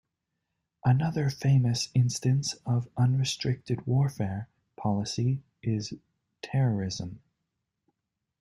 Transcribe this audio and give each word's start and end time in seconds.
Another 0.83 1.29
famous 1.29 1.89
instance 1.93 2.55
of 2.65 2.89
"Unrestricted 2.97 3.85
Warfare" 3.85 4.49
policy 4.75 5.43
is 5.61 5.93
terrorism. 6.41 7.21